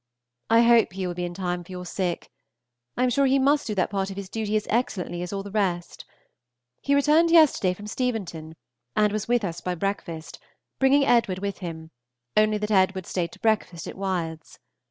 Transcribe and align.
I 0.49 0.61
hope 0.63 0.93
he 0.93 1.05
will 1.05 1.13
be 1.13 1.25
in 1.25 1.35
time 1.35 1.63
for 1.63 1.71
your 1.71 1.85
sick. 1.85 2.31
I 2.97 3.03
am 3.03 3.11
sure 3.11 3.27
he 3.27 3.37
must 3.37 3.67
do 3.67 3.75
that 3.75 3.91
part 3.91 4.09
of 4.09 4.15
his 4.17 4.29
duty 4.29 4.55
as 4.55 4.65
excellently 4.67 5.21
as 5.21 5.31
all 5.31 5.43
the 5.43 5.51
rest. 5.51 6.05
He 6.81 6.95
returned 6.95 7.29
yesterday 7.29 7.75
from 7.75 7.85
Steventon, 7.85 8.55
and 8.95 9.13
was 9.13 9.27
with 9.27 9.43
us 9.43 9.61
by 9.61 9.75
breakfast, 9.75 10.39
bringing 10.79 11.05
Edward 11.05 11.37
with 11.37 11.59
him, 11.59 11.91
only 12.35 12.57
that 12.57 12.71
Edwd. 12.71 13.05
stayed 13.05 13.31
to 13.33 13.39
breakfast 13.41 13.85
at 13.85 13.93
Wyards. 13.93 14.57